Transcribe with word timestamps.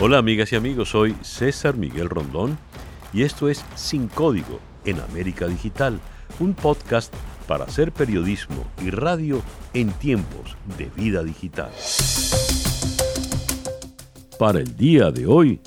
Hola 0.00 0.18
amigas 0.18 0.52
y 0.52 0.56
amigos, 0.56 0.90
soy 0.90 1.16
César 1.22 1.76
Miguel 1.76 2.08
Rondón 2.08 2.56
y 3.12 3.22
esto 3.22 3.48
es 3.48 3.64
Sin 3.74 4.06
Código 4.06 4.60
en 4.84 5.00
América 5.00 5.48
Digital, 5.48 5.98
un 6.38 6.54
podcast 6.54 7.12
para 7.48 7.64
hacer 7.64 7.90
periodismo 7.90 8.64
y 8.80 8.90
radio 8.90 9.42
en 9.74 9.90
tiempos 9.90 10.56
de 10.78 10.88
vida 10.94 11.24
digital. 11.24 11.72
Para 14.38 14.60
el 14.60 14.76
día 14.76 15.10
de 15.10 15.26
hoy, 15.26 15.60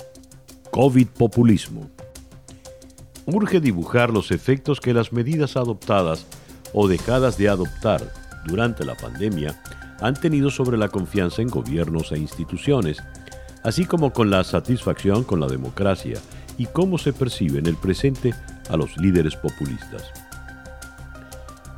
COVID 0.72 1.08
populismo. 1.08 1.90
Urge 3.26 3.60
dibujar 3.60 4.12
los 4.12 4.32
efectos 4.32 4.80
que 4.80 4.94
las 4.94 5.12
medidas 5.12 5.58
adoptadas 5.58 6.26
o 6.72 6.88
dejadas 6.88 7.38
de 7.38 7.50
adoptar 7.50 8.14
durante 8.46 8.86
la 8.86 8.96
pandemia 8.96 9.62
han 10.00 10.14
tenido 10.14 10.50
sobre 10.50 10.78
la 10.78 10.88
confianza 10.88 11.42
en 11.42 11.50
gobiernos 11.50 12.14
e 12.14 12.18
instituciones 12.18 13.04
así 13.64 13.86
como 13.86 14.12
con 14.12 14.30
la 14.30 14.44
satisfacción 14.44 15.24
con 15.24 15.40
la 15.40 15.48
democracia 15.48 16.20
y 16.58 16.66
cómo 16.66 16.98
se 16.98 17.14
percibe 17.14 17.60
en 17.60 17.68
el 17.68 17.76
presente 17.76 18.34
a 18.70 18.78
los 18.78 18.98
líderes 18.98 19.36
populistas. 19.36 20.12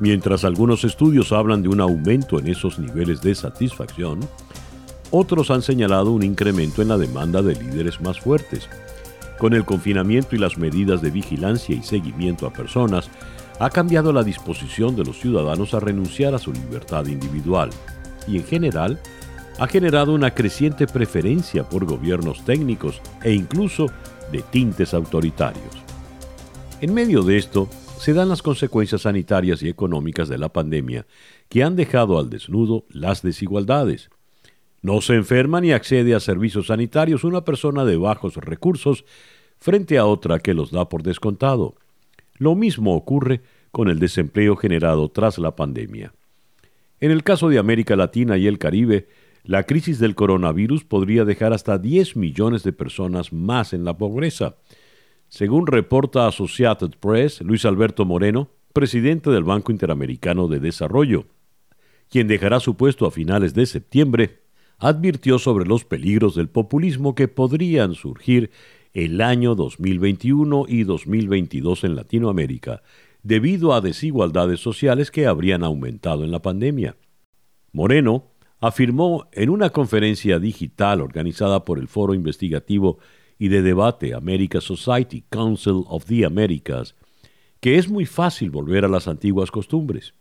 Mientras 0.00 0.44
algunos 0.44 0.84
estudios 0.84 1.32
hablan 1.32 1.62
de 1.62 1.68
un 1.68 1.80
aumento 1.80 2.38
en 2.38 2.48
esos 2.48 2.78
niveles 2.78 3.22
de 3.22 3.34
satisfacción, 3.34 4.20
otros 5.10 5.50
han 5.50 5.62
señalado 5.62 6.10
un 6.10 6.24
incremento 6.24 6.82
en 6.82 6.88
la 6.88 6.98
demanda 6.98 7.40
de 7.42 7.54
líderes 7.54 8.00
más 8.00 8.18
fuertes. 8.18 8.68
Con 9.38 9.54
el 9.54 9.64
confinamiento 9.64 10.34
y 10.34 10.38
las 10.38 10.58
medidas 10.58 11.00
de 11.00 11.10
vigilancia 11.10 11.76
y 11.76 11.82
seguimiento 11.82 12.46
a 12.46 12.52
personas, 12.52 13.08
ha 13.60 13.70
cambiado 13.70 14.12
la 14.12 14.24
disposición 14.24 14.96
de 14.96 15.04
los 15.04 15.18
ciudadanos 15.20 15.74
a 15.74 15.80
renunciar 15.80 16.34
a 16.34 16.38
su 16.38 16.52
libertad 16.52 17.06
individual 17.06 17.70
y 18.26 18.36
en 18.36 18.44
general 18.44 18.98
ha 19.58 19.66
generado 19.68 20.14
una 20.14 20.32
creciente 20.32 20.86
preferencia 20.86 21.68
por 21.68 21.84
gobiernos 21.84 22.44
técnicos 22.44 23.00
e 23.22 23.32
incluso 23.32 23.86
de 24.32 24.42
tintes 24.42 24.94
autoritarios. 24.94 25.84
En 26.80 26.92
medio 26.92 27.22
de 27.22 27.36
esto, 27.36 27.68
se 27.98 28.12
dan 28.12 28.28
las 28.28 28.42
consecuencias 28.42 29.02
sanitarias 29.02 29.62
y 29.62 29.68
económicas 29.68 30.28
de 30.28 30.38
la 30.38 30.52
pandemia 30.52 31.06
que 31.48 31.62
han 31.62 31.76
dejado 31.76 32.18
al 32.18 32.28
desnudo 32.28 32.84
las 32.90 33.22
desigualdades. 33.22 34.10
No 34.82 35.00
se 35.00 35.14
enferma 35.14 35.60
ni 35.60 35.72
accede 35.72 36.14
a 36.14 36.20
servicios 36.20 36.66
sanitarios 36.66 37.24
una 37.24 37.44
persona 37.44 37.84
de 37.84 37.96
bajos 37.96 38.36
recursos 38.36 39.04
frente 39.58 39.96
a 39.96 40.04
otra 40.04 40.40
que 40.40 40.52
los 40.52 40.72
da 40.72 40.88
por 40.88 41.02
descontado. 41.02 41.76
Lo 42.36 42.54
mismo 42.54 42.94
ocurre 42.94 43.40
con 43.70 43.88
el 43.88 43.98
desempleo 43.98 44.56
generado 44.56 45.10
tras 45.10 45.38
la 45.38 45.56
pandemia. 45.56 46.12
En 47.00 47.10
el 47.10 47.22
caso 47.22 47.48
de 47.48 47.58
América 47.58 47.96
Latina 47.96 48.36
y 48.36 48.46
el 48.46 48.58
Caribe, 48.58 49.08
la 49.44 49.64
crisis 49.64 49.98
del 49.98 50.14
coronavirus 50.14 50.84
podría 50.84 51.26
dejar 51.26 51.52
hasta 51.52 51.78
10 51.78 52.16
millones 52.16 52.62
de 52.62 52.72
personas 52.72 53.32
más 53.32 53.74
en 53.74 53.84
la 53.84 53.96
pobreza. 53.96 54.56
Según 55.28 55.66
reporta 55.66 56.26
Associated 56.26 56.92
Press, 56.98 57.42
Luis 57.42 57.66
Alberto 57.66 58.06
Moreno, 58.06 58.48
presidente 58.72 59.30
del 59.30 59.44
Banco 59.44 59.70
Interamericano 59.70 60.48
de 60.48 60.60
Desarrollo, 60.60 61.26
quien 62.08 62.26
dejará 62.26 62.58
su 62.58 62.76
puesto 62.76 63.06
a 63.06 63.10
finales 63.10 63.52
de 63.52 63.66
septiembre, 63.66 64.40
advirtió 64.78 65.38
sobre 65.38 65.66
los 65.66 65.84
peligros 65.84 66.34
del 66.34 66.48
populismo 66.48 67.14
que 67.14 67.28
podrían 67.28 67.94
surgir 67.94 68.50
el 68.94 69.20
año 69.20 69.54
2021 69.54 70.64
y 70.68 70.84
2022 70.84 71.84
en 71.84 71.96
Latinoamérica, 71.96 72.82
debido 73.22 73.74
a 73.74 73.80
desigualdades 73.82 74.60
sociales 74.60 75.10
que 75.10 75.26
habrían 75.26 75.64
aumentado 75.64 76.24
en 76.24 76.30
la 76.30 76.40
pandemia. 76.40 76.96
Moreno 77.72 78.33
afirmó 78.66 79.28
en 79.32 79.50
una 79.50 79.70
conferencia 79.70 80.38
digital 80.38 81.00
organizada 81.00 81.64
por 81.64 81.78
el 81.78 81.88
Foro 81.88 82.14
Investigativo 82.14 82.98
y 83.38 83.48
de 83.48 83.62
Debate 83.62 84.14
America 84.14 84.60
Society 84.60 85.24
Council 85.28 85.84
of 85.86 86.06
the 86.06 86.24
Americas 86.24 86.94
que 87.64 87.78
es 87.78 87.88
muy 87.88 88.04
fácil 88.04 88.50
volver 88.50 88.84
a 88.84 88.88
las 88.88 89.08
antiguas 89.08 89.50
costumbres. 89.50 90.12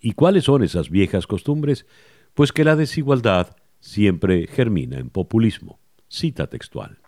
¿Y 0.00 0.14
cuáles 0.14 0.46
son 0.46 0.64
esas 0.64 0.90
viejas 0.90 1.28
costumbres? 1.28 1.86
Pues 2.34 2.50
que 2.50 2.64
la 2.64 2.74
desigualdad 2.74 3.54
siempre 3.78 4.48
germina 4.48 4.98
en 4.98 5.08
populismo. 5.08 5.78
Cita 6.08 6.48
textual. 6.48 6.98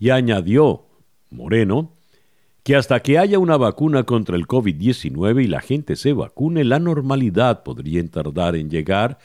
Y 0.00 0.10
añadió 0.10 0.86
Moreno 1.30 1.94
que 2.64 2.74
hasta 2.74 2.98
que 2.98 3.18
haya 3.18 3.38
una 3.38 3.56
vacuna 3.56 4.02
contra 4.02 4.34
el 4.34 4.48
COVID-19 4.48 5.44
y 5.44 5.46
la 5.46 5.60
gente 5.60 5.94
se 5.94 6.12
vacune, 6.12 6.64
la 6.64 6.80
normalidad 6.80 7.62
podría 7.62 8.04
tardar 8.08 8.56
en 8.56 8.68
llegar 8.68 9.20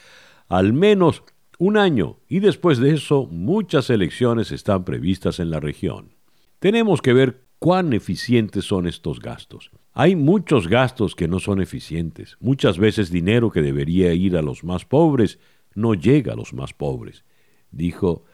al 0.48 0.72
menos 0.72 1.22
un 1.58 1.76
año 1.76 2.18
y 2.28 2.40
después 2.40 2.78
de 2.78 2.94
eso 2.94 3.26
muchas 3.26 3.90
elecciones 3.90 4.52
están 4.52 4.84
previstas 4.84 5.40
en 5.40 5.50
la 5.50 5.60
región. 5.60 6.14
Tenemos 6.58 7.02
que 7.02 7.12
ver 7.12 7.44
cuán 7.58 7.92
eficientes 7.92 8.64
son 8.64 8.86
estos 8.86 9.20
gastos. 9.20 9.70
Hay 9.92 10.16
muchos 10.16 10.68
gastos 10.68 11.14
que 11.14 11.28
no 11.28 11.40
son 11.40 11.62
eficientes. 11.62 12.36
Muchas 12.40 12.78
veces 12.78 13.10
dinero 13.10 13.50
que 13.50 13.62
debería 13.62 14.12
ir 14.12 14.36
a 14.36 14.42
los 14.42 14.64
más 14.64 14.84
pobres 14.84 15.38
no 15.74 15.94
llega 15.94 16.32
a 16.32 16.36
los 16.36 16.52
más 16.52 16.72
pobres, 16.72 17.24
dijo 17.70 18.24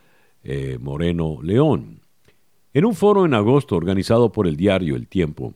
eh, 0.42 0.78
Moreno 0.80 1.38
León. 1.42 2.00
En 2.72 2.84
un 2.84 2.94
foro 2.94 3.24
en 3.24 3.34
agosto 3.34 3.76
organizado 3.76 4.32
por 4.32 4.46
el 4.46 4.56
diario 4.56 4.96
El 4.96 5.08
Tiempo, 5.08 5.54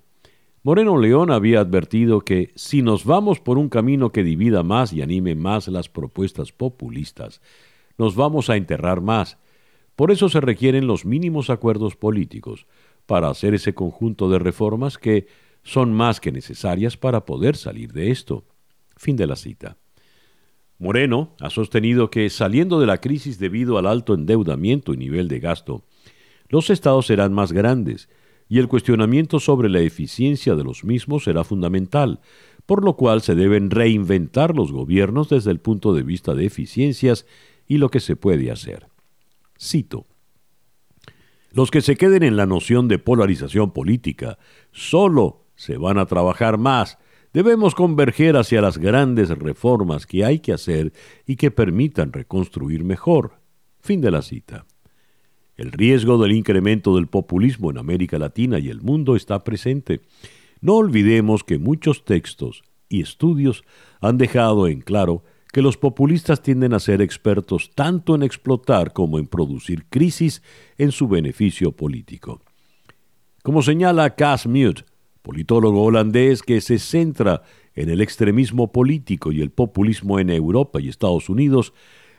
Moreno 0.64 0.96
León 0.96 1.30
había 1.30 1.60
advertido 1.60 2.22
que 2.22 2.50
si 2.54 2.80
nos 2.80 3.04
vamos 3.04 3.38
por 3.38 3.58
un 3.58 3.68
camino 3.68 4.12
que 4.12 4.24
divida 4.24 4.62
más 4.62 4.94
y 4.94 5.02
anime 5.02 5.34
más 5.34 5.68
las 5.68 5.90
propuestas 5.90 6.52
populistas, 6.52 7.42
nos 7.98 8.16
vamos 8.16 8.48
a 8.48 8.56
enterrar 8.56 9.02
más. 9.02 9.36
Por 9.94 10.10
eso 10.10 10.30
se 10.30 10.40
requieren 10.40 10.86
los 10.86 11.04
mínimos 11.04 11.50
acuerdos 11.50 11.96
políticos 11.96 12.66
para 13.04 13.28
hacer 13.28 13.52
ese 13.52 13.74
conjunto 13.74 14.30
de 14.30 14.38
reformas 14.38 14.96
que 14.96 15.26
son 15.62 15.92
más 15.92 16.18
que 16.18 16.32
necesarias 16.32 16.96
para 16.96 17.26
poder 17.26 17.56
salir 17.56 17.92
de 17.92 18.10
esto. 18.10 18.46
Fin 18.96 19.16
de 19.16 19.26
la 19.26 19.36
cita. 19.36 19.76
Moreno 20.78 21.34
ha 21.40 21.50
sostenido 21.50 22.08
que 22.10 22.30
saliendo 22.30 22.80
de 22.80 22.86
la 22.86 23.02
crisis 23.02 23.38
debido 23.38 23.76
al 23.76 23.86
alto 23.86 24.14
endeudamiento 24.14 24.94
y 24.94 24.96
nivel 24.96 25.28
de 25.28 25.40
gasto, 25.40 25.84
los 26.48 26.70
estados 26.70 27.04
serán 27.04 27.34
más 27.34 27.52
grandes 27.52 28.08
y 28.54 28.60
el 28.60 28.68
cuestionamiento 28.68 29.40
sobre 29.40 29.68
la 29.68 29.80
eficiencia 29.80 30.54
de 30.54 30.62
los 30.62 30.84
mismos 30.84 31.24
será 31.24 31.42
fundamental, 31.42 32.20
por 32.66 32.84
lo 32.84 32.94
cual 32.94 33.20
se 33.20 33.34
deben 33.34 33.68
reinventar 33.68 34.54
los 34.54 34.70
gobiernos 34.70 35.28
desde 35.28 35.50
el 35.50 35.58
punto 35.58 35.92
de 35.92 36.04
vista 36.04 36.36
de 36.36 36.46
eficiencias 36.46 37.26
y 37.66 37.78
lo 37.78 37.88
que 37.88 37.98
se 37.98 38.14
puede 38.14 38.52
hacer. 38.52 38.86
Cito. 39.60 40.06
Los 41.50 41.72
que 41.72 41.80
se 41.80 41.96
queden 41.96 42.22
en 42.22 42.36
la 42.36 42.46
noción 42.46 42.86
de 42.86 43.00
polarización 43.00 43.72
política 43.72 44.38
solo 44.70 45.46
se 45.56 45.76
van 45.76 45.98
a 45.98 46.06
trabajar 46.06 46.56
más. 46.56 46.98
Debemos 47.32 47.74
converger 47.74 48.36
hacia 48.36 48.60
las 48.60 48.78
grandes 48.78 49.30
reformas 49.30 50.06
que 50.06 50.24
hay 50.24 50.38
que 50.38 50.52
hacer 50.52 50.92
y 51.26 51.34
que 51.34 51.50
permitan 51.50 52.12
reconstruir 52.12 52.84
mejor. 52.84 53.40
Fin 53.80 54.00
de 54.00 54.12
la 54.12 54.22
cita. 54.22 54.64
El 55.56 55.72
riesgo 55.72 56.18
del 56.18 56.32
incremento 56.32 56.96
del 56.96 57.06
populismo 57.06 57.70
en 57.70 57.78
América 57.78 58.18
Latina 58.18 58.58
y 58.58 58.68
el 58.68 58.80
mundo 58.80 59.14
está 59.14 59.44
presente. 59.44 60.00
No 60.60 60.74
olvidemos 60.74 61.44
que 61.44 61.58
muchos 61.58 62.04
textos 62.04 62.62
y 62.88 63.02
estudios 63.02 63.64
han 64.00 64.18
dejado 64.18 64.66
en 64.66 64.80
claro 64.80 65.22
que 65.52 65.62
los 65.62 65.76
populistas 65.76 66.42
tienden 66.42 66.74
a 66.74 66.80
ser 66.80 67.00
expertos 67.00 67.70
tanto 67.76 68.16
en 68.16 68.24
explotar 68.24 68.92
como 68.92 69.20
en 69.20 69.26
producir 69.26 69.86
crisis 69.88 70.42
en 70.78 70.90
su 70.90 71.06
beneficio 71.06 71.70
político. 71.70 72.42
Como 73.44 73.62
señala 73.62 74.16
Cas 74.16 74.48
Mute, 74.48 74.84
politólogo 75.22 75.84
holandés 75.84 76.42
que 76.42 76.60
se 76.60 76.80
centra 76.80 77.42
en 77.74 77.88
el 77.88 78.00
extremismo 78.00 78.72
político 78.72 79.30
y 79.30 79.42
el 79.42 79.50
populismo 79.50 80.18
en 80.18 80.30
Europa 80.30 80.80
y 80.80 80.88
Estados 80.88 81.28
Unidos, 81.28 81.72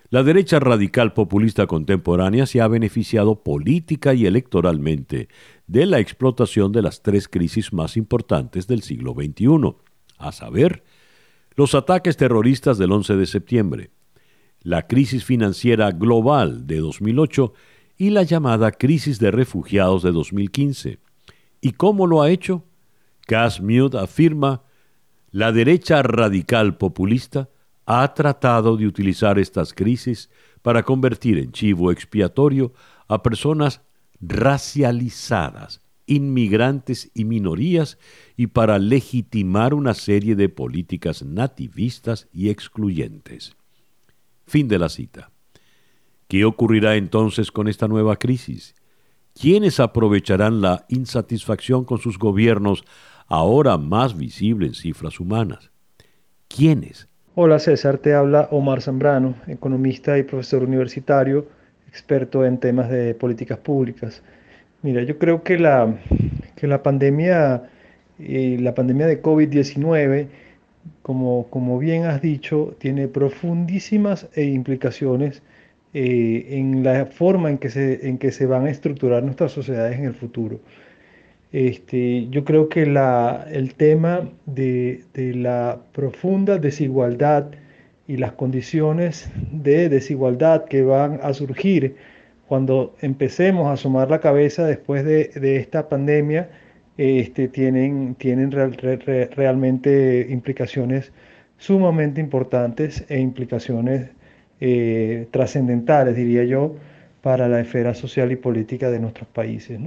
la 0.09 0.23
derecha 0.23 0.59
radical 0.59 1.13
populista 1.13 1.65
contemporánea 1.65 2.45
se 2.45 2.61
ha 2.61 2.67
beneficiado 2.67 3.43
política 3.43 4.13
y 4.13 4.25
electoralmente 4.25 5.29
de 5.67 5.85
la 5.85 5.99
explotación 5.99 6.71
de 6.71 6.83
las 6.83 7.01
tres 7.01 7.27
crisis 7.27 7.73
más 7.73 7.97
importantes 7.97 8.67
del 8.67 8.83
siglo 8.83 9.13
XXI, 9.13 9.75
a 10.17 10.31
saber, 10.31 10.83
los 11.55 11.73
ataques 11.73 12.17
terroristas 12.17 12.77
del 12.77 12.91
11 12.91 13.15
de 13.15 13.25
septiembre, 13.25 13.91
la 14.61 14.87
crisis 14.87 15.23
financiera 15.23 15.91
global 15.91 16.67
de 16.67 16.77
2008 16.79 17.53
y 17.97 18.09
la 18.09 18.23
llamada 18.23 18.71
crisis 18.71 19.19
de 19.19 19.31
refugiados 19.31 20.03
de 20.03 20.11
2015. 20.11 20.99
¿Y 21.61 21.71
cómo 21.71 22.07
lo 22.07 22.21
ha 22.21 22.29
hecho? 22.29 22.63
Cass 23.25 23.61
Mute 23.61 23.97
afirma, 23.97 24.63
la 25.31 25.51
derecha 25.51 26.03
radical 26.03 26.77
populista 26.77 27.49
ha 27.85 28.13
tratado 28.13 28.77
de 28.77 28.87
utilizar 28.87 29.37
estas 29.37 29.73
crisis 29.73 30.29
para 30.61 30.83
convertir 30.83 31.37
en 31.37 31.51
chivo 31.51 31.91
expiatorio 31.91 32.73
a 33.07 33.21
personas 33.21 33.81
racializadas, 34.19 35.81
inmigrantes 36.07 37.11
y 37.13 37.25
minorías 37.25 37.97
y 38.35 38.47
para 38.47 38.79
legitimar 38.79 39.73
una 39.73 39.93
serie 39.93 40.35
de 40.35 40.49
políticas 40.49 41.23
nativistas 41.23 42.27
y 42.33 42.49
excluyentes. 42.49 43.55
Fin 44.47 44.67
de 44.67 44.79
la 44.79 44.89
cita. 44.89 45.31
¿Qué 46.27 46.45
ocurrirá 46.45 46.95
entonces 46.95 47.51
con 47.51 47.67
esta 47.67 47.87
nueva 47.87 48.17
crisis? 48.17 48.75
¿Quiénes 49.39 49.79
aprovecharán 49.79 50.61
la 50.61 50.85
insatisfacción 50.89 51.85
con 51.85 51.99
sus 51.99 52.17
gobiernos 52.17 52.83
ahora 53.27 53.77
más 53.77 54.17
visible 54.17 54.65
en 54.65 54.73
cifras 54.73 55.19
humanas? 55.19 55.71
¿Quiénes? 56.47 57.09
Hola 57.37 57.59
César, 57.59 57.97
te 57.97 58.13
habla 58.13 58.47
Omar 58.51 58.81
Zambrano, 58.81 59.35
economista 59.47 60.17
y 60.17 60.23
profesor 60.23 60.63
universitario, 60.63 61.45
experto 61.89 62.45
en 62.45 62.59
temas 62.59 62.89
de 62.89 63.13
políticas 63.13 63.57
públicas. 63.57 64.23
Mira, 64.83 65.03
yo 65.03 65.17
creo 65.17 65.43
que 65.43 65.57
la, 65.57 65.97
que 66.55 66.65
la 66.65 66.81
pandemia, 66.81 67.63
eh, 68.19 68.57
la 68.61 68.73
pandemia 68.73 69.05
de 69.07 69.21
COVID-19, 69.21 70.27
como, 71.01 71.47
como 71.49 71.77
bien 71.77 72.05
has 72.05 72.21
dicho, 72.21 72.73
tiene 72.79 73.09
profundísimas 73.09 74.29
eh, 74.35 74.45
implicaciones 74.45 75.43
eh, 75.93 76.45
en 76.51 76.85
la 76.85 77.05
forma 77.05 77.49
en 77.49 77.57
que, 77.57 77.69
se, 77.69 78.07
en 78.07 78.17
que 78.17 78.31
se 78.31 78.45
van 78.45 78.65
a 78.65 78.69
estructurar 78.69 79.23
nuestras 79.23 79.51
sociedades 79.51 79.99
en 79.99 80.05
el 80.05 80.13
futuro. 80.13 80.61
Este, 81.51 82.27
yo 82.29 82.43
creo 82.43 82.69
que 82.69 82.83
el 82.83 83.73
tema 83.75 84.29
de, 84.45 85.03
la 85.15 85.79
profunda 85.93 86.57
desigualdad 86.57 87.51
y 88.07 88.17
las 88.17 88.33
condiciones 88.33 89.29
de 89.51 89.89
desigualdad 89.89 90.65
que 90.65 90.83
van 90.83 91.19
a 91.23 91.33
surgir 91.33 91.95
cuando 92.47 92.95
empecemos 93.01 93.67
a 93.67 93.73
asomar 93.73 94.09
la 94.11 94.19
cabeza 94.19 94.65
después 94.67 95.03
de, 95.05 95.57
esta 95.57 95.89
pandemia, 95.89 96.49
este, 96.97 97.47
tienen, 97.47 98.15
tienen 98.15 98.51
realmente 98.51 100.27
implicaciones 100.29 101.11
sumamente 101.57 102.21
importantes 102.21 103.05
e 103.09 103.19
implicaciones 103.19 104.09
eh, 104.59 105.27
trascendentales, 105.31 106.15
diría 106.15 106.43
yo, 106.43 106.75
para 107.21 107.47
la 107.47 107.59
esfera 107.59 107.93
social 107.93 108.31
y 108.31 108.35
política 108.35 108.89
de 108.91 108.99
nuestros 108.99 109.27
países. 109.29 109.79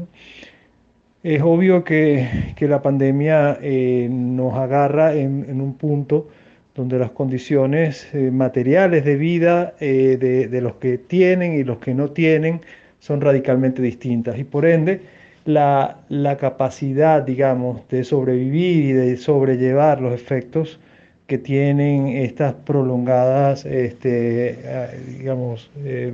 Es 1.28 1.42
obvio 1.42 1.84
que, 1.84 2.26
la 2.58 2.80
pandemia 2.80 3.58
eh, 3.60 4.08
nos 4.10 4.54
agarra 4.54 5.12
en, 5.12 5.60
un 5.60 5.74
punto 5.74 6.28
donde 6.74 6.98
las 6.98 7.10
condiciones 7.10 8.08
eh, 8.14 8.30
materiales 8.30 9.04
de 9.04 9.16
vida 9.16 9.74
de, 9.78 10.60
los 10.62 10.76
que 10.76 10.96
tienen 10.96 11.52
y 11.52 11.64
los 11.64 11.80
que 11.80 11.92
no 11.92 12.12
tienen 12.12 12.62
son 12.98 13.20
radicalmente 13.20 13.82
distintas. 13.82 14.38
Y 14.38 14.44
por 14.44 14.64
ende 14.64 15.02
la, 15.44 15.98
capacidad, 16.40 17.22
digamos, 17.22 17.86
de 17.90 18.04
sobrevivir 18.04 18.84
y 18.86 18.92
de 18.92 19.18
sobrellevar 19.18 20.00
los 20.00 20.14
efectos 20.14 20.80
que 21.26 21.36
tienen 21.36 22.08
estas 22.08 22.54
prolongadas, 22.54 23.66
este, 23.66 24.60
eh, 24.64 24.88
digamos, 25.18 25.70
eh, 25.84 26.10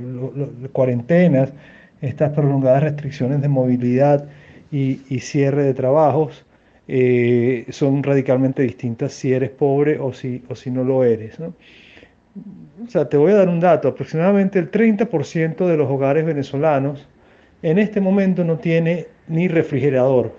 cuarentenas, 0.73 1.53
estas 2.01 2.33
prolongadas 2.33 2.83
restricciones 2.83 3.41
de 3.41 3.47
movilidad 3.47 4.27
y, 4.71 5.19
cierre 5.19 5.63
de 5.63 5.73
trabajos, 5.73 6.45
eh, 6.87 7.65
son 7.69 8.03
radicalmente 8.03 8.61
distintas 8.63 9.13
si 9.13 9.33
eres 9.33 9.49
pobre 9.49 9.99
o 9.99 10.13
si, 10.13 10.43
o 10.49 10.55
si 10.55 10.71
no 10.71 10.83
lo 10.83 11.03
eres. 11.03 11.39
O 11.39 11.53
sea, 12.89 13.07
te 13.07 13.17
voy 13.17 13.31
a 13.31 13.35
dar 13.35 13.49
un 13.49 13.59
dato, 13.59 13.87
aproximadamente 13.87 14.59
el 14.59 14.69
30% 14.69 15.67
de 15.67 15.77
los 15.77 15.89
hogares 15.89 16.25
venezolanos 16.25 17.07
en 17.61 17.79
este 17.79 18.01
momento 18.01 18.43
no 18.43 18.59
tiene 18.59 19.07
ni 19.27 19.47
refrigerador. 19.47 20.33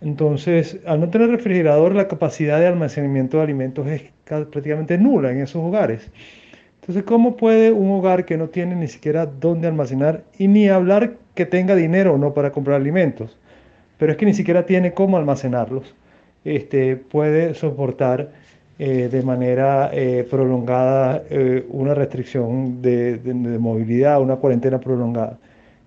Entonces, 0.00 0.80
al 0.86 1.00
no 1.00 1.10
tener 1.10 1.30
refrigerador, 1.30 1.94
la 1.94 2.08
capacidad 2.08 2.58
de 2.58 2.66
almacenamiento 2.66 3.36
de 3.36 3.42
alimentos 3.44 3.86
es 3.86 4.02
prácticamente 4.24 4.98
nula 4.98 5.30
en 5.30 5.42
esos 5.42 5.62
hogares. 5.62 6.10
Entonces, 6.82 7.04
¿cómo 7.04 7.36
puede 7.36 7.70
un 7.70 7.92
hogar 7.92 8.24
que 8.24 8.36
no 8.36 8.48
tiene 8.48 8.74
ni 8.74 8.88
siquiera 8.88 9.24
dónde 9.24 9.68
almacenar 9.68 10.24
y 10.36 10.48
ni 10.48 10.68
hablar 10.68 11.14
que 11.36 11.46
tenga 11.46 11.76
dinero 11.76 12.14
o 12.14 12.18
no 12.18 12.34
para 12.34 12.50
comprar 12.50 12.80
alimentos? 12.80 13.38
Pero 13.98 14.10
es 14.10 14.18
que 14.18 14.26
ni 14.26 14.34
siquiera 14.34 14.66
tiene 14.66 14.92
cómo 14.92 15.16
almacenarlos. 15.16 15.94
Este, 16.44 16.96
puede 16.96 17.54
soportar 17.54 18.32
eh, 18.80 19.08
de 19.08 19.22
manera 19.22 19.90
eh, 19.92 20.26
prolongada 20.28 21.22
eh, 21.30 21.64
una 21.70 21.94
restricción 21.94 22.82
de, 22.82 23.18
de, 23.18 23.32
movilidad, 23.60 24.20
una 24.20 24.34
cuarentena 24.36 24.80
prolongada. 24.80 25.38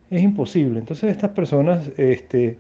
Es 0.10 0.22
imposible. 0.22 0.80
Entonces 0.80 1.12
estas 1.12 1.32
personas, 1.32 1.92
este, 1.98 2.58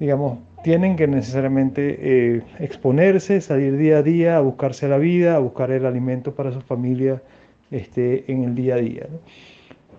digamos, 0.00 0.40
tienen 0.64 0.96
que 0.96 1.06
necesariamente 1.06 2.42
exponerse, 2.58 3.40
salir 3.40 3.76
día 3.76 3.98
a 3.98 4.02
día 4.02 4.36
a 4.36 4.40
buscarse 4.40 4.88
la 4.88 4.98
vida, 4.98 5.36
a 5.36 5.38
buscar 5.38 5.70
el 5.70 5.86
alimento 5.86 6.34
para 6.34 6.50
su 6.50 6.60
familia 6.60 7.22
este, 7.72 8.30
en 8.30 8.44
el 8.44 8.54
día 8.54 8.76
a 8.76 8.78
día. 8.78 9.06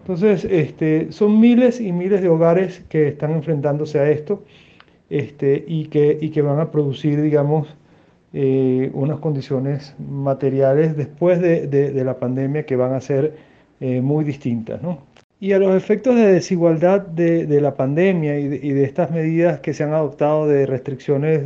Entonces, 0.01 0.45
este, 0.45 1.11
son 1.11 1.39
miles 1.39 1.79
y 1.79 1.91
miles 1.91 2.21
de 2.21 2.29
hogares 2.29 2.83
que 2.89 3.07
están 3.07 3.31
enfrentándose 3.31 3.99
a 3.99 4.09
esto 4.09 4.43
este, 5.09 5.63
y, 5.65 5.85
que, 5.85 6.41
van 6.41 6.59
a 6.59 6.71
producir, 6.71 7.21
digamos, 7.21 7.73
eh, 8.33 8.91
unas 8.93 9.19
condiciones 9.19 9.95
materiales 9.99 10.97
después 10.97 11.39
de, 11.39 12.03
la 12.03 12.17
pandemia 12.17 12.65
que 12.65 12.75
van 12.75 12.93
a 12.93 12.99
ser 12.99 13.35
eh, 13.79 14.01
muy 14.01 14.25
distintas. 14.25 14.81
Y 15.39 15.53
a 15.53 15.59
los 15.59 15.75
efectos 15.75 16.15
de 16.15 16.33
desigualdad 16.33 17.01
de, 17.01 17.61
la 17.61 17.75
pandemia 17.75 18.37
y 18.39 18.47
de, 18.47 18.83
estas 18.83 19.11
medidas 19.11 19.59
que 19.59 19.73
se 19.73 19.83
han 19.83 19.93
adoptado 19.93 20.47
de 20.47 20.65
restricciones 20.65 21.41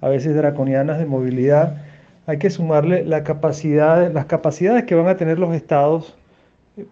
a 0.00 0.08
veces 0.08 0.34
draconianas 0.34 0.98
de 0.98 1.06
movilidad, 1.06 1.85
hay 2.26 2.38
que 2.38 2.50
sumarle 2.50 3.04
la 3.04 3.22
capacidad, 3.22 4.12
las 4.12 4.26
capacidades 4.26 4.84
que 4.84 4.94
van 4.94 5.08
a 5.08 5.16
tener 5.16 5.38
los 5.38 5.54
estados 5.54 6.16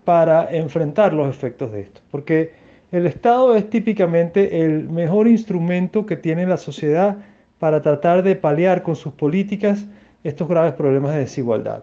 para 0.05 0.49
enfrentar 0.55 1.13
los 1.13 1.29
efectos 1.29 1.73
de 1.73 1.83
esto. 1.83 2.01
Porque 2.11 2.53
el 2.93 3.07
Estado 3.07 3.57
es 3.57 3.69
típicamente 3.69 4.65
el 4.65 4.89
mejor 4.89 5.27
instrumento 5.27 6.07
que 6.07 6.17
tiene 6.17 6.47
la 6.47 6.57
sociedad 6.57 7.17
para 7.59 7.83
tratar 7.83 8.23
de 8.23 8.37
paliar 8.37 8.83
con 8.83 8.95
sus 8.95 9.13
políticas 9.13 9.85
estos 10.23 10.49
graves 10.49 10.75
problemas 10.75 11.13
de 11.15 11.21
desigualdad. 11.21 11.83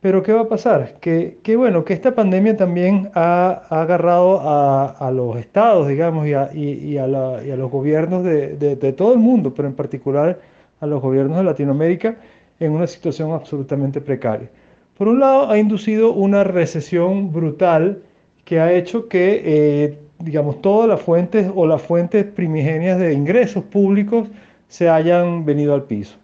Pero 0.00 0.22
¿qué 0.22 0.32
va 0.32 0.42
a 0.42 0.48
pasar? 0.48 0.94
Que, 1.00 1.36
bueno, 1.56 1.84
que 1.84 1.92
esta 1.92 2.14
pandemia 2.14 2.56
también 2.56 3.10
ha, 3.14 3.62
agarrado 3.68 4.40
a, 4.40 5.10
los 5.10 5.36
estados, 5.38 5.88
digamos, 5.88 6.26
y 6.28 6.98
a, 6.98 7.06
los 7.08 7.70
gobiernos 7.70 8.22
de, 8.22 8.94
todo 8.96 9.12
el 9.12 9.18
mundo, 9.18 9.52
pero 9.54 9.66
en 9.66 9.74
particular 9.74 10.38
a 10.80 10.86
los 10.86 11.02
gobiernos 11.02 11.38
de 11.38 11.44
Latinoamérica, 11.44 12.16
en 12.60 12.72
una 12.72 12.86
situación 12.86 13.32
absolutamente 13.32 14.00
precaria. 14.00 14.50
Por 14.96 15.08
un 15.08 15.20
lado, 15.20 15.50
ha 15.50 15.58
inducido 15.58 16.12
una 16.12 16.44
recesión 16.44 17.32
brutal 17.32 18.02
que 18.44 18.60
ha 18.60 18.72
hecho 18.72 19.08
que, 19.08 19.42
eh, 19.44 19.98
digamos, 20.18 20.60
todas 20.60 20.88
las 20.88 21.00
fuentes 21.00 21.50
o 21.54 21.66
las 21.66 21.82
fuentes 21.82 22.24
primigenias 22.24 22.98
de 22.98 23.12
ingresos 23.12 23.62
públicos 23.64 24.28
se 24.68 24.88
hayan 24.88 25.44
venido 25.44 25.74
al 25.74 25.84
piso. 25.84 26.16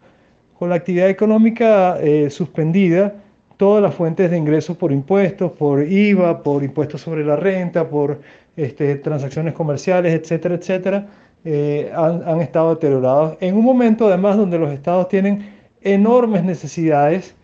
Con 0.59 0.71
la 0.71 0.77
actividad 0.77 1.09
económica 1.09 1.99
eh, 2.01 2.31
suspendida, 2.31 3.15
todas 3.57 3.83
las 3.83 3.95
fuentes 3.95 4.31
de 4.31 4.37
ingresos 4.37 4.77
por 4.77 4.91
impuestos, 4.91 5.53
por 5.53 5.87
IVA, 5.87 6.43
por 6.43 6.65
impuestos 6.65 7.01
sobre 7.01 7.25
la 7.25 7.37
renta, 7.37 7.89
por 7.89 8.21
este, 8.57 8.97
transacciones 8.97 9.55
comerciales, 9.55 10.13
etcétera, 10.15 10.55
etcétera, 10.57 11.07
eh, 11.45 11.93
han, 11.95 12.41
estado 12.41 12.75
deteriorados 12.75 13.37
en 13.41 13.55
un 13.55 13.65
momento 13.65 14.09
además 14.09 14.39
donde 14.39 14.59
los 14.59 14.73
estados 14.73 15.09
tienen 15.09 15.54
enormes 15.85 16.43
necesidades 16.45 17.35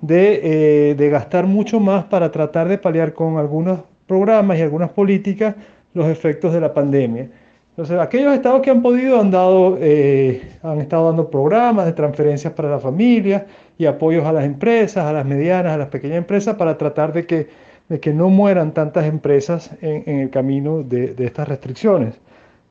de, 0.00 0.90
eh, 0.90 0.94
de 0.94 1.10
gastar 1.10 1.46
mucho 1.46 1.80
más 1.80 2.04
para 2.04 2.30
tratar 2.30 2.68
de 2.68 2.78
paliar 2.78 3.12
con 3.12 3.38
algunos 3.38 3.80
programas 4.06 4.58
y 4.58 4.62
algunas 4.62 4.90
políticas 4.90 5.56
los 5.94 6.06
efectos 6.06 6.52
de 6.52 6.60
la 6.60 6.72
pandemia. 6.72 7.28
Entonces, 7.70 7.98
aquellos 7.98 8.32
estados 8.32 8.62
que 8.62 8.70
han 8.70 8.80
podido 8.80 9.20
han, 9.20 9.30
dado, 9.30 9.76
eh, 9.78 10.40
han 10.62 10.80
estado 10.80 11.08
dando 11.08 11.28
programas 11.28 11.84
de 11.84 11.92
transferencias 11.92 12.52
para 12.54 12.70
las 12.70 12.82
familias 12.82 13.42
y 13.76 13.84
apoyos 13.84 14.24
a 14.24 14.32
las 14.32 14.44
empresas, 14.44 15.04
a 15.04 15.12
las 15.12 15.26
medianas, 15.26 15.74
a 15.74 15.76
las 15.76 15.88
pequeñas 15.88 16.16
empresas, 16.16 16.54
para 16.56 16.78
tratar 16.78 17.12
de 17.12 17.26
que, 17.26 17.48
de 17.90 18.00
que 18.00 18.14
no 18.14 18.30
mueran 18.30 18.72
tantas 18.72 19.04
empresas 19.04 19.70
en, 19.82 20.04
en 20.06 20.20
el 20.20 20.30
camino 20.30 20.82
de, 20.82 21.08
de, 21.12 21.26
estas 21.26 21.48
restricciones. 21.48 22.18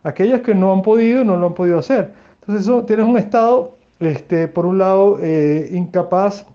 Aquellas 0.02 0.42
que 0.42 0.56
no 0.56 0.74
han 0.74 0.82
podido, 0.82 1.24
no 1.24 1.38
lo 1.38 1.48
han 1.48 1.54
podido 1.54 1.78
hacer. 1.78 2.10
Entonces, 2.42 2.66
eso, 2.66 2.84
tienes 2.86 3.06
un 3.06 3.20
estado, 3.20 3.76
este, 4.00 4.48
por 4.48 4.66
un 4.66 4.78
lado, 4.78 5.20
eh, 5.22 5.70
incapaz 5.72 6.46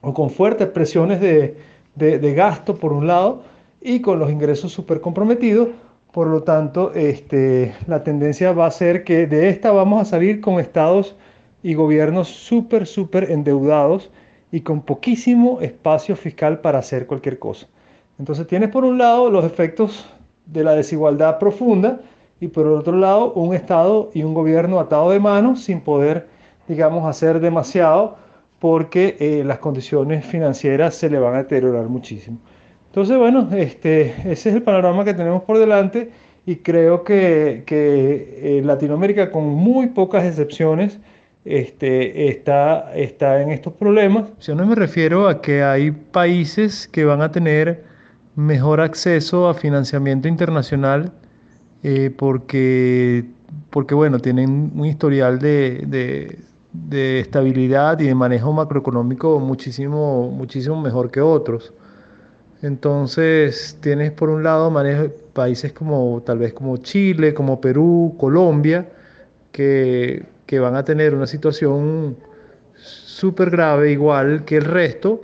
o 0.00 0.12
con 0.14 0.30
fuertes 0.30 0.68
presiones 0.68 1.20
de, 1.20 1.56
de, 1.94 2.34
gasto, 2.34 2.76
por 2.76 2.92
un 2.92 3.06
lado, 3.06 3.42
y 3.80 4.00
con 4.00 4.18
los 4.18 4.30
ingresos 4.30 4.72
súper 4.72 5.00
comprometidos 5.00 5.68
por 6.16 6.28
lo 6.28 6.44
tanto, 6.44 6.94
este, 6.94 7.74
la 7.86 8.02
tendencia 8.02 8.52
va 8.52 8.64
a 8.64 8.70
ser 8.70 9.04
que 9.04 9.26
de 9.26 9.50
esta 9.50 9.70
vamos 9.70 10.00
a 10.00 10.06
salir 10.06 10.40
con 10.40 10.58
estados 10.58 11.14
y 11.62 11.74
gobiernos 11.74 12.28
súper, 12.28 12.86
súper 12.86 13.30
endeudados 13.30 14.10
y 14.50 14.62
con 14.62 14.80
poquísimo 14.80 15.60
espacio 15.60 16.16
fiscal 16.16 16.62
para 16.62 16.78
hacer 16.78 17.06
cualquier 17.06 17.38
cosa. 17.38 17.66
Entonces 18.18 18.46
tienes 18.46 18.70
por 18.70 18.86
un 18.86 18.96
lado 18.96 19.28
los 19.30 19.44
efectos 19.44 20.06
de 20.46 20.64
la 20.64 20.74
desigualdad 20.74 21.38
profunda 21.38 22.00
y 22.40 22.48
por 22.48 22.66
otro 22.66 22.96
lado 22.96 23.34
un 23.34 23.54
Estado 23.54 24.10
y 24.14 24.22
un 24.22 24.32
gobierno 24.32 24.80
atado 24.80 25.10
de 25.10 25.20
manos 25.20 25.64
sin 25.64 25.82
poder, 25.82 26.28
digamos, 26.68 27.08
hacer 27.08 27.40
demasiado 27.40 28.16
porque 28.58 29.16
eh, 29.20 29.44
las 29.44 29.58
condiciones 29.58 30.24
financieras 30.24 30.94
se 30.94 31.10
le 31.10 31.18
van 31.18 31.34
a 31.34 31.38
deteriorar 31.38 31.86
muchísimo. 31.88 32.38
Entonces, 32.86 33.18
bueno, 33.18 33.48
este, 33.52 34.14
ese 34.30 34.48
es 34.48 34.54
el 34.56 34.62
panorama 34.62 35.04
que 35.04 35.14
tenemos 35.14 35.42
por 35.42 35.58
delante 35.58 36.10
y 36.46 36.56
creo 36.56 37.04
que, 37.04 37.64
que 37.66 38.58
eh, 38.58 38.62
Latinoamérica, 38.64 39.30
con 39.30 39.44
muy 39.44 39.88
pocas 39.88 40.24
excepciones, 40.24 40.98
este, 41.44 42.28
está, 42.28 42.92
está 42.94 43.40
en 43.42 43.50
estos 43.50 43.72
problemas. 43.72 44.24
Yo 44.40 44.54
no 44.54 44.66
me 44.66 44.74
refiero 44.74 45.28
a 45.28 45.40
que 45.40 45.62
hay 45.62 45.90
países 45.90 46.88
que 46.88 47.04
van 47.04 47.22
a 47.22 47.30
tener 47.30 47.84
mejor 48.34 48.80
acceso 48.80 49.48
a 49.48 49.54
financiamiento 49.54 50.28
internacional 50.28 51.12
eh, 51.82 52.10
porque, 52.16 53.24
porque, 53.70 53.94
bueno, 53.94 54.18
tienen 54.18 54.72
un 54.74 54.86
historial 54.86 55.38
de, 55.38 55.84
de, 55.86 56.38
estabilidad 57.20 57.98
y 58.00 58.06
de 58.06 58.14
manejo 58.14 58.52
macroeconómico 58.52 59.38
muchísimo, 59.40 60.30
muchísimo 60.30 60.80
mejor 60.80 61.10
que 61.10 61.20
otros. 61.20 61.72
Entonces, 62.62 63.76
tienes 63.80 64.12
por 64.12 64.30
un 64.30 64.42
lado 64.42 64.70
manejo, 64.70 65.08
países 65.32 65.72
como 65.72 66.22
tal 66.24 66.38
vez 66.38 66.52
como 66.52 66.78
Chile, 66.78 67.34
como 67.34 67.60
Perú, 67.60 68.14
Colombia, 68.18 68.88
que, 69.52 70.24
que 70.46 70.58
van 70.58 70.74
a 70.76 70.84
tener 70.84 71.14
una 71.14 71.26
situación 71.26 72.16
súper 72.76 73.50
grave, 73.50 73.92
igual 73.92 74.44
que 74.44 74.56
el 74.56 74.64
resto, 74.64 75.22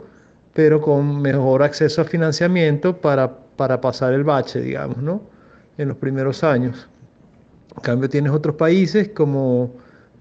pero 0.53 0.81
con 0.81 1.21
mejor 1.21 1.63
acceso 1.63 2.01
a 2.01 2.05
financiamiento 2.05 2.97
para, 2.97 3.35
para 3.55 3.81
pasar 3.81 4.13
el 4.13 4.23
bache, 4.23 4.61
digamos, 4.61 4.97
¿no? 4.97 5.21
En 5.77 5.87
los 5.87 5.97
primeros 5.97 6.43
años. 6.43 6.87
En 7.75 7.81
cambio, 7.81 8.09
tienes 8.09 8.31
otros 8.31 8.55
países 8.55 9.09
como, 9.09 9.71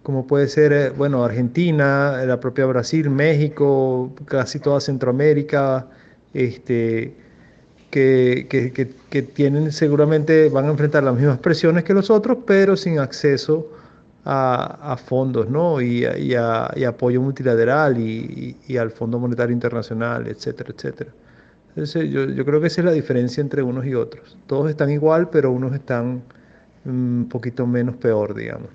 como 0.03 0.27
puede 0.27 0.49
ser, 0.49 0.73
eh, 0.73 0.91
bueno, 0.91 1.25
Argentina, 1.25 2.25
la 2.27 2.41
propia 2.41 2.67
Brasil, 2.67 3.11
México, 3.11 4.13
casi 4.27 4.59
toda 4.59 4.81
Centroamérica, 4.81 5.87
este, 6.35 7.15
que, 7.91 8.47
que, 8.49 8.73
que, 9.11 9.23
tienen 9.23 9.71
seguramente, 9.73 10.49
van 10.49 10.67
a 10.67 10.71
enfrentar 10.71 11.05
las 11.05 11.15
mismas 11.15 11.39
presiones 11.39 11.85
que 11.85 11.95
los 11.95 12.11
otros, 12.11 12.39
pero 12.47 12.77
sin 12.77 12.99
acceso 12.99 13.69
a, 14.25 14.97
fondos, 15.05 15.49
¿no? 15.49 15.81
Y, 15.81 16.05
y, 16.05 16.35
a, 16.35 16.73
y, 16.77 16.85
apoyo 16.85 17.21
multilateral 17.21 17.99
y, 17.99 18.57
y, 18.67 18.77
al 18.77 18.91
Fondo 18.91 19.19
Monetario 19.19 19.53
Internacional, 19.53 20.27
etcétera, 20.29 20.73
etcétera. 20.77 21.11
Entonces, 21.71 22.11
yo, 22.11 22.25
yo, 22.27 22.45
creo 22.45 22.61
que 22.61 22.69
esa 22.69 22.83
es 22.83 22.85
la 22.85 22.93
diferencia 22.93 23.41
entre 23.41 23.63
unos 23.63 23.87
y 23.87 23.95
otros. 23.95 24.37
Todos 24.47 24.71
están 24.71 24.91
igual, 24.91 25.31
pero 25.31 25.51
unos 25.51 25.75
están 25.75 26.23
un 26.85 27.29
poquito 27.31 27.67
menos 27.67 27.97
peor, 27.97 28.35
digamos. 28.35 28.71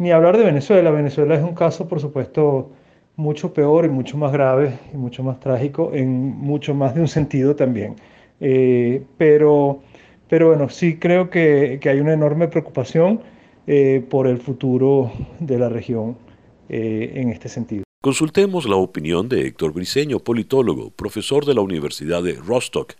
Ni 0.00 0.12
hablar 0.12 0.38
de 0.38 0.44
Venezuela. 0.44 0.90
Venezuela 0.90 1.34
es 1.34 1.42
un 1.42 1.54
caso, 1.54 1.86
por 1.86 2.00
supuesto, 2.00 2.70
mucho 3.16 3.52
peor 3.52 3.84
y 3.84 3.90
mucho 3.90 4.16
más 4.16 4.32
grave 4.32 4.78
y 4.94 4.96
mucho 4.96 5.22
más 5.22 5.38
trágico 5.40 5.90
en 5.92 6.08
mucho 6.08 6.74
más 6.74 6.94
de 6.94 7.02
un 7.02 7.08
sentido 7.08 7.54
también. 7.54 7.96
Eh, 8.40 9.02
pero, 9.18 9.82
pero 10.26 10.48
bueno, 10.48 10.70
sí 10.70 10.96
creo 10.96 11.28
que, 11.28 11.78
que 11.82 11.90
hay 11.90 12.00
una 12.00 12.14
enorme 12.14 12.48
preocupación 12.48 13.20
eh, 13.66 14.02
por 14.08 14.26
el 14.26 14.38
futuro 14.38 15.12
de 15.38 15.58
la 15.58 15.68
región 15.68 16.16
eh, 16.70 17.12
en 17.16 17.28
este 17.28 17.50
sentido. 17.50 17.84
Consultemos 18.02 18.66
la 18.66 18.76
opinión 18.76 19.28
de 19.28 19.46
Héctor 19.46 19.74
Briceño, 19.74 20.20
politólogo, 20.20 20.92
profesor 20.92 21.44
de 21.44 21.52
la 21.52 21.60
Universidad 21.60 22.22
de 22.22 22.36
Rostock, 22.36 22.94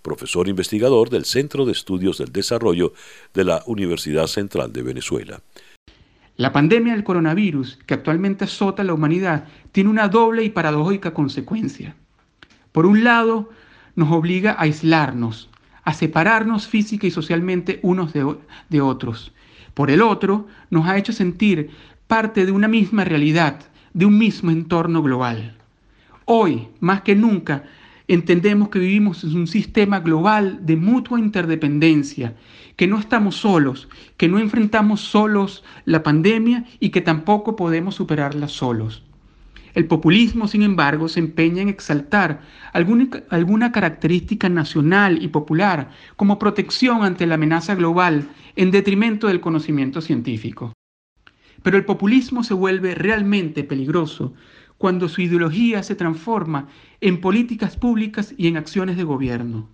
profesor 0.00 0.48
investigador 0.48 1.10
del 1.10 1.26
Centro 1.26 1.66
de 1.66 1.72
Estudios 1.72 2.16
del 2.16 2.32
Desarrollo 2.32 2.94
de 3.34 3.44
la 3.44 3.62
Universidad 3.66 4.26
Central 4.26 4.72
de 4.72 4.80
Venezuela. 4.80 5.42
La 6.36 6.52
pandemia 6.52 6.92
del 6.92 7.04
coronavirus, 7.04 7.78
que 7.86 7.94
actualmente 7.94 8.44
azota 8.44 8.82
a 8.82 8.84
la 8.84 8.92
humanidad, 8.92 9.44
tiene 9.72 9.88
una 9.88 10.08
doble 10.08 10.44
y 10.44 10.50
paradójica 10.50 11.14
consecuencia. 11.14 11.96
Por 12.72 12.84
un 12.84 13.04
lado, 13.04 13.50
nos 13.94 14.12
obliga 14.12 14.52
a 14.52 14.62
aislarnos, 14.62 15.48
a 15.82 15.94
separarnos 15.94 16.68
física 16.68 17.06
y 17.06 17.10
socialmente 17.10 17.80
unos 17.82 18.12
de, 18.12 18.36
de 18.68 18.80
otros, 18.82 19.32
por 19.72 19.90
el 19.90 20.02
otro, 20.02 20.46
nos 20.70 20.86
ha 20.86 20.96
hecho 20.96 21.12
sentir 21.12 21.70
parte 22.06 22.46
de 22.46 22.52
una 22.52 22.68
misma 22.68 23.04
realidad, 23.04 23.60
de 23.94 24.06
un 24.06 24.18
mismo 24.18 24.50
entorno 24.50 25.02
global. 25.02 25.56
Hoy, 26.24 26.68
más 26.80 27.02
que 27.02 27.14
nunca, 27.14 27.64
entendemos 28.08 28.68
que 28.68 28.78
vivimos 28.78 29.24
en 29.24 29.36
un 29.36 29.46
sistema 29.46 30.00
global 30.00 30.60
de 30.62 30.76
mutua 30.76 31.18
interdependencia, 31.18 32.34
que 32.76 32.86
no 32.86 32.98
estamos 32.98 33.36
solos, 33.36 33.88
que 34.16 34.28
no 34.28 34.38
enfrentamos 34.38 35.00
solos 35.00 35.64
la 35.84 36.02
pandemia 36.02 36.64
y 36.78 36.90
que 36.90 37.00
tampoco 37.00 37.56
podemos 37.56 37.94
superarla 37.94 38.48
solos. 38.48 39.02
El 39.74 39.86
populismo, 39.86 40.48
sin 40.48 40.62
embargo, 40.62 41.06
se 41.08 41.20
empeña 41.20 41.60
en 41.60 41.68
exaltar 41.68 42.40
alguna, 42.72 43.08
alguna, 43.28 43.72
característica 43.72 44.48
nacional 44.48 45.22
y 45.22 45.28
popular 45.28 45.90
como 46.16 46.38
protección 46.38 47.04
ante 47.04 47.26
la 47.26 47.34
amenaza 47.34 47.74
global 47.74 48.26
en 48.56 48.70
detrimento 48.70 49.26
del 49.26 49.42
conocimiento 49.42 50.00
científico. 50.00 50.72
Pero 51.62 51.76
el 51.76 51.84
populismo 51.84 52.42
se 52.42 52.54
vuelve 52.54 52.94
realmente 52.94 53.64
peligroso 53.64 54.32
cuando 54.78 55.08
su 55.08 55.22
ideología 55.22 55.82
se 55.82 55.94
transforma 55.94 56.68
en 57.00 57.20
políticas 57.20 57.76
públicas 57.76 58.34
y 58.36 58.48
en 58.48 58.56
acciones 58.56 58.96
de 58.96 59.04
gobierno 59.04 59.68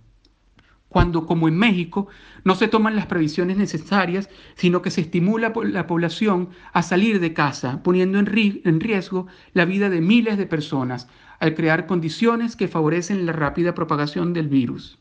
cuando, 0.93 1.25
como 1.25 1.47
en 1.47 1.57
México, 1.57 2.07
no 2.45 2.53
se 2.53 2.67
toman 2.67 2.95
las 2.95 3.07
previsiones 3.07 3.57
necesarias, 3.57 4.29
sino 4.53 4.83
que 4.83 4.91
se 4.91 5.01
estimula 5.01 5.51
la 5.55 5.87
población 5.87 6.49
a 6.71 6.83
salir 6.83 7.19
de 7.19 7.33
casa, 7.33 7.81
poniendo 7.81 8.19
en, 8.19 8.79
riesgo 8.79 9.25
la 9.53 9.65
vida 9.65 9.89
de 9.89 10.01
miles 10.01 10.37
de 10.37 10.45
personas, 10.45 11.09
al 11.39 11.55
crear 11.55 11.87
condiciones 11.87 12.55
que 12.55 12.67
favorecen 12.67 13.25
la 13.25 13.33
rápida 13.33 13.73
propagación 13.73 14.33
del 14.33 14.47
virus. 14.47 14.99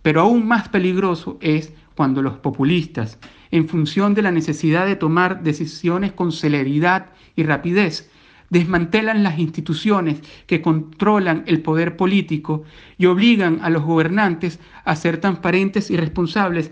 Pero 0.00 0.22
aún 0.22 0.48
más 0.48 0.70
peligroso 0.70 1.36
es 1.42 1.74
cuando 1.94 2.22
los 2.22 2.38
populistas, 2.38 3.18
en 3.50 3.68
función 3.68 4.14
de 4.14 4.22
la 4.22 4.30
necesidad 4.30 4.86
de 4.86 4.96
tomar 4.96 5.42
decisiones 5.42 6.12
con 6.12 6.32
celeridad 6.32 7.12
y 7.36 7.42
rapidez, 7.42 8.10
desmantelan 8.50 9.22
las 9.22 9.38
instituciones 9.38 10.20
que 10.46 10.62
controlan 10.62 11.44
el 11.46 11.60
poder 11.60 11.96
político 11.96 12.64
y 12.96 13.06
obligan 13.06 13.60
a 13.62 13.70
los 13.70 13.82
gobernantes 13.82 14.58
a 14.84 14.96
ser 14.96 15.18
transparentes 15.18 15.90
y 15.90 15.96
responsables 15.96 16.70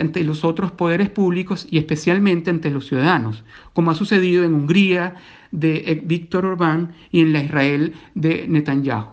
ante 0.00 0.24
los 0.24 0.44
otros 0.44 0.72
poderes 0.72 1.10
públicos 1.10 1.66
y 1.70 1.78
especialmente 1.78 2.50
ante 2.50 2.70
los 2.70 2.86
ciudadanos, 2.86 3.44
como 3.72 3.90
ha 3.90 3.94
sucedido 3.94 4.44
en 4.44 4.54
Hungría 4.54 5.16
de 5.50 6.02
Víctor 6.04 6.46
Orbán 6.46 6.94
y 7.10 7.20
en 7.20 7.36
Israel 7.36 7.94
de 8.14 8.46
Netanyahu. 8.48 9.12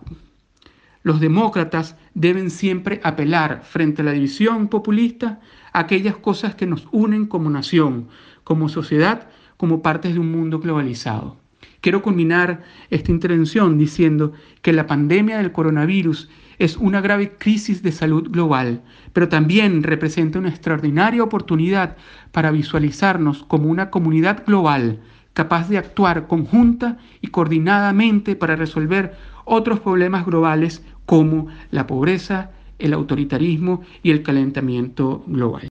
Los 1.02 1.20
demócratas 1.20 1.96
deben 2.14 2.50
siempre 2.50 3.00
apelar 3.02 3.62
frente 3.64 4.02
a 4.02 4.04
la 4.04 4.12
división 4.12 4.68
populista 4.68 5.40
a 5.72 5.80
aquellas 5.80 6.16
cosas 6.16 6.54
que 6.54 6.66
nos 6.66 6.86
unen 6.92 7.26
como 7.26 7.50
nación, 7.50 8.08
como 8.44 8.68
sociedad, 8.68 9.28
como 9.56 9.82
partes 9.82 10.14
de 10.14 10.20
un 10.20 10.30
mundo 10.30 10.58
globalizado. 10.60 11.36
Quiero 11.82 12.00
culminar 12.00 12.62
esta 12.90 13.10
intervención 13.10 13.76
diciendo 13.76 14.32
que 14.62 14.72
la 14.72 14.86
pandemia 14.86 15.38
del 15.38 15.50
coronavirus 15.50 16.30
es 16.60 16.76
una 16.76 17.00
grave 17.00 17.32
crisis 17.36 17.82
de 17.82 17.90
salud 17.90 18.30
global, 18.30 18.82
pero 19.12 19.28
también 19.28 19.82
representa 19.82 20.38
una 20.38 20.48
extraordinaria 20.48 21.24
oportunidad 21.24 21.96
para 22.30 22.52
visualizarnos 22.52 23.42
como 23.42 23.68
una 23.68 23.90
comunidad 23.90 24.44
global 24.46 25.00
capaz 25.32 25.68
de 25.68 25.76
actuar 25.76 26.28
conjunta 26.28 26.98
y 27.20 27.28
coordinadamente 27.28 28.36
para 28.36 28.54
resolver 28.54 29.16
otros 29.44 29.80
problemas 29.80 30.24
globales 30.24 30.84
como 31.04 31.48
la 31.72 31.88
pobreza, 31.88 32.52
el 32.78 32.92
autoritarismo 32.92 33.82
y 34.04 34.12
el 34.12 34.22
calentamiento 34.22 35.24
global. 35.26 35.66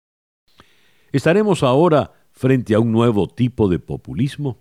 Estaremos 1.13 1.63
ahora 1.63 2.11
frente 2.33 2.75
a 2.75 2.81
un 2.81 2.91
nuevo 2.91 3.27
tipo 3.27 3.69
de 3.69 3.79
populismo 3.79 4.60